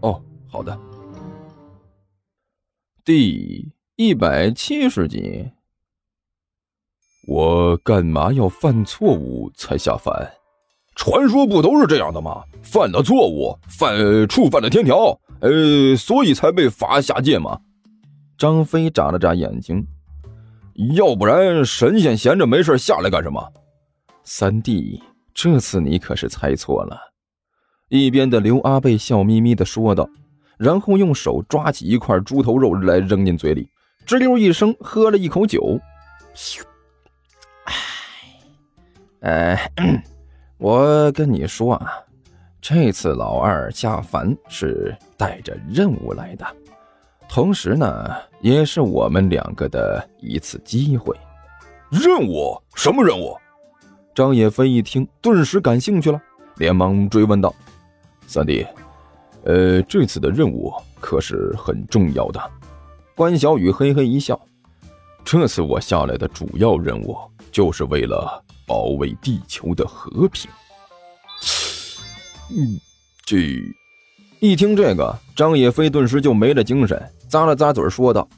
[0.00, 0.78] 哦，好的。
[3.04, 5.50] 第一百七十集。
[7.26, 10.32] 我干嘛要犯错误才下凡？
[10.94, 12.42] 传说不都是这样的吗？
[12.62, 17.60] 犯了错误，犯触犯了天条，呃，所以才被罚下界吗？
[18.38, 19.86] 张飞眨了眨眼睛，
[20.94, 23.52] 要不然神仙闲着没事下来干什么？
[24.24, 25.02] 三弟，
[25.34, 26.98] 这次你可是猜错了。
[27.88, 30.08] 一边的刘阿贝笑眯眯的说道，
[30.58, 33.68] 然后用手抓起一块猪头肉来扔进嘴里，
[34.06, 35.80] 吱溜一声喝了一口酒。
[39.20, 39.70] 哎，
[40.58, 41.92] 我跟你说啊，
[42.60, 46.46] 这次老二下凡是带着任务来的，
[47.28, 51.16] 同时呢，也是我们两个的一次机会。
[51.90, 52.60] 任务？
[52.74, 53.34] 什么任务？
[54.14, 56.20] 张野飞一听，顿时感兴趣了，
[56.56, 57.54] 连忙追问道
[58.28, 58.64] ：“三弟，
[59.42, 62.40] 呃，这次的任务可是很重要的。”
[63.16, 64.40] 关小雨嘿嘿一笑
[65.24, 67.18] ：“这次我下来的主要任务，
[67.50, 70.50] 就是为了……”保卫地球的和平。
[72.50, 72.78] 嗯，
[73.24, 73.38] 这
[74.40, 78.28] 一听这个，张野飞顿时就没了精神，咂了咂嘴，说道：“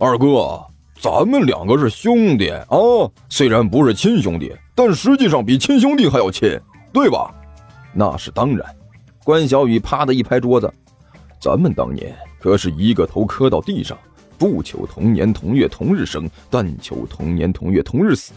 [0.00, 0.58] 二哥，
[0.98, 2.78] 咱们两个是兄弟啊，
[3.28, 6.58] 虽然不是亲兄弟，但实际上比亲兄弟还要亲，
[6.90, 7.30] 对吧？”
[7.92, 8.74] 那是当然。
[9.28, 10.72] 关小雨啪的一拍桌子
[11.38, 13.94] ：“咱们当年可是一个头磕到地上，
[14.38, 18.32] 不求同年同月同日生，但求同年同月同日死。”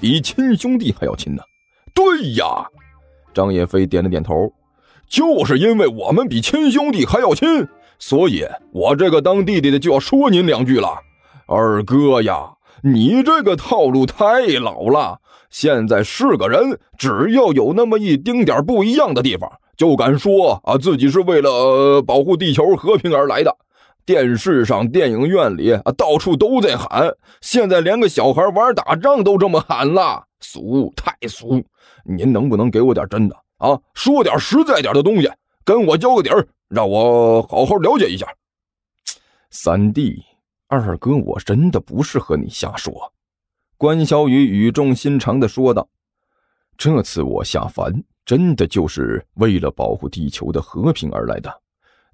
[0.00, 1.42] 比亲兄弟还要亲呢，
[1.92, 2.66] 对呀，
[3.34, 4.50] 张叶飞点了点头，
[5.06, 7.68] 就是因为我们比亲兄弟还要亲，
[7.98, 11.00] 所以我这个当弟弟的就要说您两句了，
[11.44, 12.50] 二哥呀，
[12.82, 15.20] 你这个套路太老了，
[15.50, 23.56] 现在是个人，只要有那么一丁点不一样的地方，就敢说啊自己是为了保护地球和平而来的。
[24.04, 27.10] 电视上、电影院里啊，到处都在喊。
[27.40, 31.64] 现在连个小孩玩打仗都这么喊了，俗，太俗！
[32.04, 33.80] 您能不能给我点真的啊？
[33.94, 35.30] 说点实在点的东西，
[35.64, 38.26] 跟我交个底儿，让我好好了解一下。
[39.50, 40.22] 三弟，
[40.68, 42.92] 二哥，我真的不是和你瞎说。”
[43.78, 45.88] 关小雨语重心长的说道
[46.82, 47.92] ，“这次我下凡，
[48.24, 51.54] 真的就是为了保护地球的和平而来的。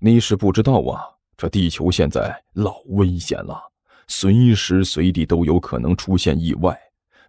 [0.01, 1.01] 你是不知道啊。”
[1.39, 3.63] 这地球现在老危险了，
[4.09, 6.77] 随时随地都有可能出现意外。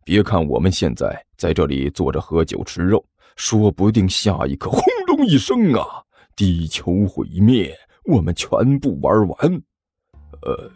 [0.03, 3.05] 别看我们现在在这里坐着喝酒吃肉，
[3.35, 5.85] 说不定下一刻轰隆一声啊，
[6.35, 9.37] 地球毁灭，我们全部玩完。
[10.41, 10.71] 呃，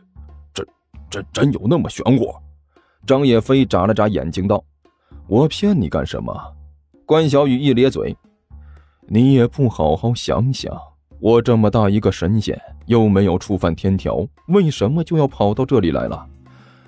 [0.53, 0.63] 这
[1.09, 2.31] 这真有那么玄乎？
[3.07, 4.63] 张野飞眨了眨眼睛道
[5.31, 6.35] ：“我骗你干什么？”
[7.07, 8.13] 关小雨一咧嘴
[9.07, 10.77] ：“你也不好好想想。”
[11.21, 16.27] 我这么大一个神仙，又没有触犯天条，为什么就要跑到这里来了？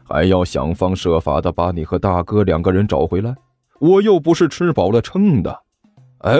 [0.04, 3.34] 还要想方设法的把你和大哥两个人找回来？
[3.80, 5.62] 我又不是吃饱了撑的。
[6.20, 6.38] 哎，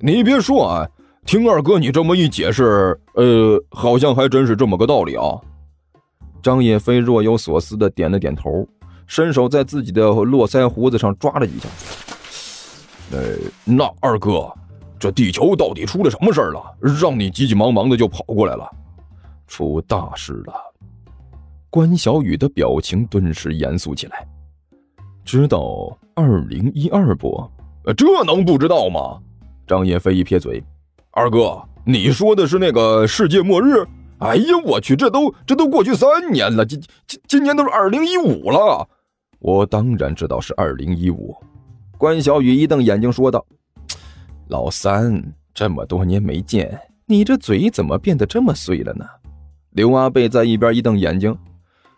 [0.00, 0.88] 你别说啊，
[1.26, 5.38] 听二哥你这么一解释，呃，好像还真是这么个道理啊。
[6.40, 8.66] 张野飞若有所思的点了点头，
[9.06, 11.68] 伸手在自己的络腮胡子上抓了一下。
[13.12, 13.22] 呃，
[13.64, 14.52] 那二哥。
[14.98, 16.74] 这地球到底出了什么事儿了？
[16.80, 18.66] 让你急急忙忙的就跑过来了，
[19.46, 20.54] 出大事了！
[21.68, 24.26] 关小雨的表情顿时严肃起来。
[25.22, 27.46] 知道二零一二不？
[27.94, 29.18] 这能不知道吗？
[29.66, 30.64] 张叶飞一撇嘴
[31.12, 33.86] ：“二哥，你说的是那个世界末日？
[34.20, 38.88] 哎呀，我去，这都这都过去三年了，今今今年都是二零一五了。
[39.38, 41.34] 我当然知道是二零一五。”
[41.98, 43.44] 关小雨一瞪眼睛说道。
[44.48, 49.04] 老三，这么多年没见，你这嘴怎么变得这么碎了呢？
[49.70, 51.36] 刘阿贝在一边一瞪眼睛，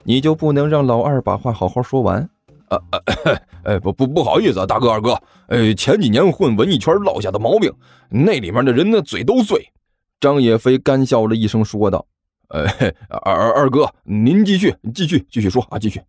[0.05, 2.29] 你就不能让老二把话好好说完？
[2.69, 3.01] 啊啊，
[3.65, 7.73] 哎，不不不好意思啊，大哥二哥，呃，前几年混文艺圈落下的毛病，
[8.09, 9.71] 那里面的人的嘴都碎。
[10.21, 12.07] 张野飞干笑了一声，说道
[12.49, 12.67] ：“呃，
[13.09, 16.01] 二二二哥，您继续继续继续说啊，继续。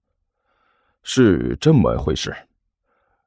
[1.03, 2.35] 是这么回事。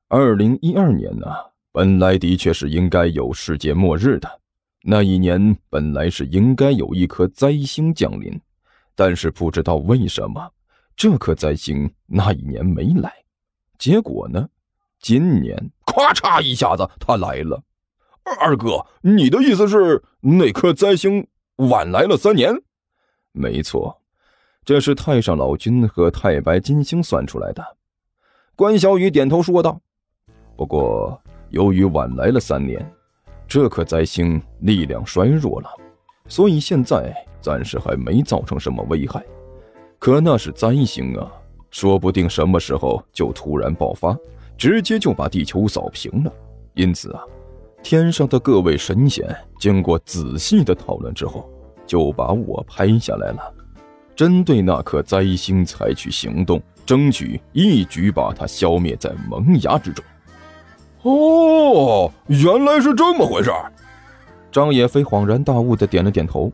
[0.09, 1.27] 二零一二年呢？”
[1.75, 4.41] 本来的确是应该有世界末日的，
[4.83, 8.39] 那一年本来是应该有一颗灾星降临，
[8.95, 10.53] 但是不知道为什么，
[10.95, 13.11] 这颗灾星那一年没来。
[13.79, 14.47] 结果呢，
[15.01, 17.63] 今年咔嚓一下子他来了。
[18.39, 21.27] 二哥，你的意思是那颗灾星
[21.57, 22.55] 晚来了三年？
[23.33, 24.02] 没错，
[24.65, 27.65] 这是太上老君和太白金星算出来的。
[28.55, 29.81] 关小雨点头说道
[30.57, 31.21] ：“不过，
[31.51, 32.85] 由于晚来了三年，
[33.49, 35.69] 这颗灾星力量衰弱了，
[36.29, 39.25] 所以现在暂时还没造成什么危害。
[39.99, 41.31] 可那是灾星啊，
[41.71, 44.17] 说不定什么时候就突然爆发，
[44.57, 46.33] 直接就把地球扫平了。
[46.75, 47.23] 因此啊。”
[47.83, 49.27] 天上的各位神仙
[49.59, 51.51] 经过仔细的讨论之后，
[51.85, 53.55] 就把我拍下来了，
[54.23, 60.05] 针对那颗灾星采取行动，争取一举把它消灭在萌芽之中。
[61.03, 63.51] 哦，原来是这么回事
[64.53, 66.53] 张野飞恍然大悟的点了点头。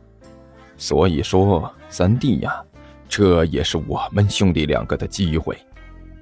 [0.77, 2.59] 所以说，三弟呀，
[3.07, 5.55] 这也是我们兄弟两个的机会。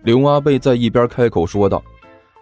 [0.03, 1.81] 刘阿贝在一边开口说道：“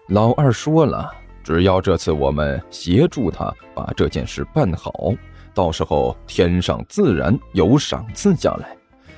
[0.10, 1.13] 老二说了。”
[1.46, 5.13] 只要这次我们协助他把这件事办好，
[5.54, 8.75] 到时候天上自然有赏赐下来。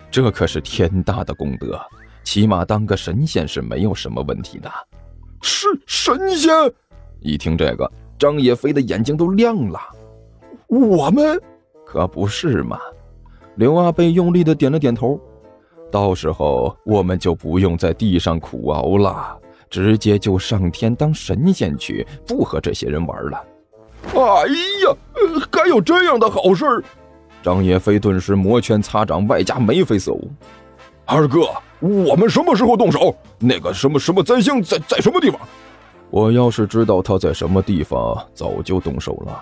[0.10, 1.80] 这可是天大的功德，
[2.24, 4.72] 起码当个神仙是没有什么问题的。
[5.42, 6.52] 是神仙？
[7.20, 9.80] 一听这个，张野飞的眼睛都亮了。
[10.68, 11.40] 我们
[11.86, 12.80] 可不是嘛？
[13.56, 15.20] 刘阿贝用力的点了点头。
[15.90, 19.38] 到时候我们就不用在地上苦熬了。
[19.70, 23.46] 直接就上天当神仙去，不和这些人玩了。
[24.16, 24.48] 哎
[24.82, 24.96] 呀，
[25.52, 26.66] 还有这样的好事
[27.48, 30.30] 张野飞顿时摩拳擦掌，外加眉飞色舞。
[31.06, 31.48] 二哥，
[31.80, 33.16] 我们什么时候动手？
[33.40, 35.40] 那个什么什么灾星在在什么地方？
[36.10, 39.42] 我要是知道他在什么地方，早就动手了。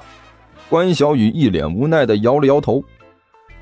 [0.69, 2.79] 关小雨一脸无奈的摇了摇头。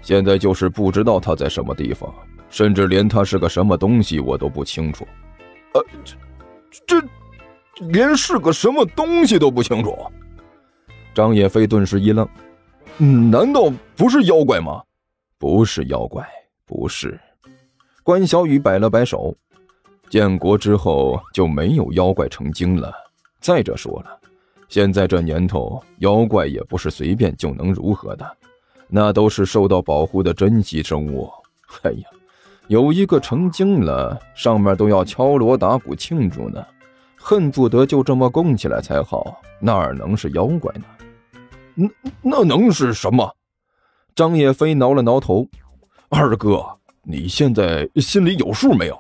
[0.01, 2.13] 现在就是不知道他在什么地方，
[2.49, 5.07] 甚至连他是个什么东西我都不清楚。
[5.73, 6.99] 呃，这。
[6.99, 7.07] 这
[7.87, 9.97] 连是个什么东西都不清楚。
[11.13, 12.27] 张野飞顿时一愣
[12.97, 14.81] ：“难道不是妖怪吗
[15.39, 16.27] ？”“不是妖怪，
[16.65, 17.19] 不是。”
[18.03, 19.35] 关小雨摆了摆手
[20.09, 22.93] ：“建国之后就没有妖怪成精了。
[23.39, 24.19] 再者说了，
[24.69, 28.37] 现在这年头，妖怪也不是随便就能如何的，
[28.87, 31.29] 那都是受到保护的珍稀生物。
[31.81, 32.07] 哎呀！”
[32.67, 36.65] 有一个成精了，上面都要敲锣打鼓庆祝呢，
[37.17, 40.85] 恨不得就这么供起来才好，哪能是妖怪呢？
[41.75, 41.89] 那
[42.21, 43.35] 那能是什么？
[44.15, 45.47] 张叶飞挠了挠头，
[46.09, 46.63] 二哥，
[47.03, 48.99] 你现在心里有数没有？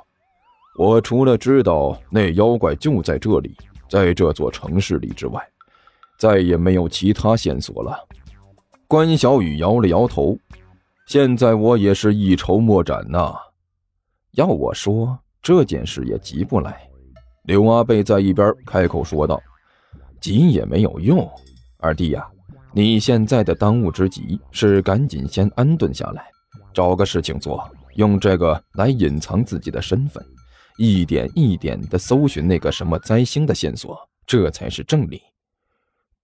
[0.77, 3.55] 我除了知道那妖怪就在这里，
[3.87, 5.39] 在这座城市里之外，
[6.17, 7.95] 再也没有其他线索了。
[8.87, 10.35] 关小雨摇了摇头，
[11.05, 13.35] 现在我也是一筹莫展呐。
[14.31, 16.89] 要我说，这件事也急不来。
[17.43, 19.39] 刘阿贝在一边开口说道
[20.19, 21.29] ：“急也没有用，
[21.77, 22.27] 二弟呀，
[22.75, 26.25] 你现在的当务之急是赶紧先安顿下来，
[26.73, 27.63] 找个事情做，
[27.95, 30.25] 用这个来隐藏自己的身份，
[30.79, 35.21] 一点一点的搜寻那个什么灾星的线索，这才是正理。”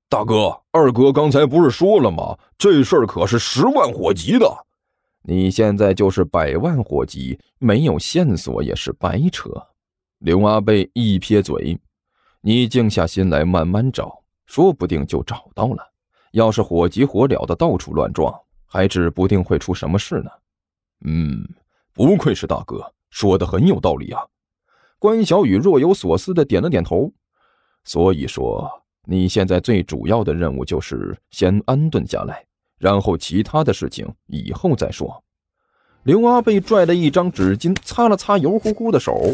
[0.10, 2.36] 大哥，二哥刚才不是说了吗？
[2.58, 4.66] 这事儿可是十万火急的。
[5.22, 9.52] 你现在就是百万火急，没有线索也是白扯。
[10.18, 11.80] 刘阿贝一撇嘴
[12.42, 15.94] ：“你静下心来慢慢找，说不定就找到了。
[16.32, 18.34] 要是火急火燎的到处乱撞，
[18.66, 20.32] 还指不定会出什么事呢。”
[21.06, 21.48] 嗯，
[21.94, 24.22] 不愧是大哥，说的很有道理啊。
[25.00, 27.12] 关小雨若有所思的点了点头。
[27.86, 28.70] 所以说，
[29.06, 32.46] 你现在最主要的任务就是先安顿下来。
[32.78, 35.22] 然后其他的事情以后再说。
[36.04, 39.34] 刘阿贝拽了一张纸巾，擦了擦油乎乎的手。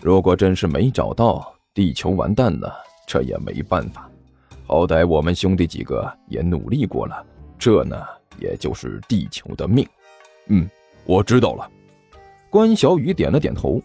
[0.00, 2.72] 如果真是没找到，地球完蛋了，
[3.06, 4.08] 这也没办法。
[4.72, 7.22] 好歹我们兄弟几个也努力过了，
[7.58, 7.94] 这呢，
[8.38, 9.86] 也就是地球的命。
[10.46, 10.66] 嗯，
[11.04, 11.70] 我知道了。
[12.48, 13.82] 关小雨点了点头。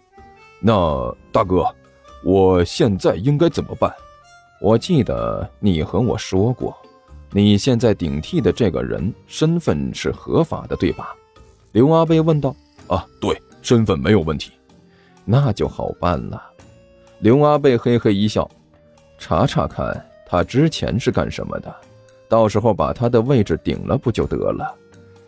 [0.61, 1.65] 那大哥，
[2.23, 3.93] 我现在应该怎么办？
[4.61, 6.73] 我记得你和我说过。
[7.31, 11.13] 你现在顶替的这个人身份是合法的，对吧？
[11.73, 12.55] 刘阿贝问道。
[12.87, 14.53] 啊，对，身份没有问题，
[15.25, 16.41] 那就好办了。
[17.19, 18.49] 刘阿贝嘿嘿一笑，
[19.19, 19.85] 查查看
[20.29, 21.73] 他之前是干什么的，
[22.27, 24.75] 到时候把他的位置顶了不就得了？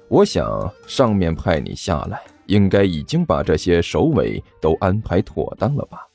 [0.10, 6.06] 我想上面派你下来，应该已经把这些首尾都安排妥当了吧？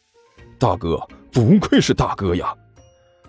[0.58, 1.00] 大哥，
[1.32, 2.54] 不愧是大哥呀！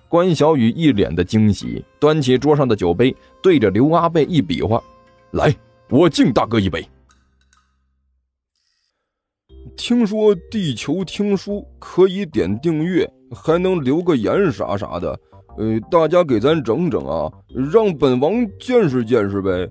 [0.09, 4.83] 关小雨一脸的惊喜，端起桌上的酒杯，对着刘阿贝一比划
[5.31, 5.55] ：“来，
[5.89, 6.85] 我敬大哥一杯。”
[9.77, 15.19] 听说地球听书可以点订阅，还能留个言啥啥的，
[15.57, 17.31] 呃，大家给咱整整啊，
[17.71, 19.69] 让本王见识见识呗。